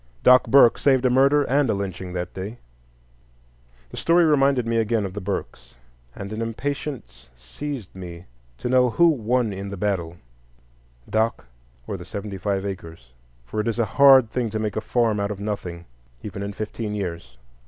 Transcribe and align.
Doc 0.23 0.47
Burke 0.47 0.79
saved 0.79 1.05
a 1.05 1.11
murder 1.11 1.43
and 1.43 1.69
a 1.69 1.75
lynching 1.75 2.11
that 2.13 2.33
day. 2.33 2.57
The 3.91 3.97
story 3.97 4.25
reminded 4.25 4.65
me 4.65 4.77
again 4.77 5.05
of 5.05 5.13
the 5.13 5.21
Burkes, 5.21 5.75
and 6.15 6.33
an 6.33 6.41
impatience 6.41 7.29
seized 7.35 7.93
me 7.93 8.25
to 8.57 8.67
know 8.67 8.89
who 8.89 9.09
won 9.09 9.53
in 9.53 9.69
the 9.69 9.77
battle, 9.77 10.17
Doc 11.07 11.45
or 11.85 11.97
the 11.97 12.03
seventy 12.05 12.39
five 12.39 12.65
acres. 12.65 13.11
For 13.45 13.59
it 13.59 13.67
is 13.67 13.77
a 13.77 13.85
hard 14.01 14.31
thing 14.31 14.49
to 14.49 14.57
make 14.57 14.75
a 14.75 14.81
farm 14.81 15.19
out 15.19 15.29
of 15.29 15.39
nothing, 15.39 15.85
even 16.23 16.41
in 16.41 16.53
fifteen 16.53 16.95
years. 16.95 17.37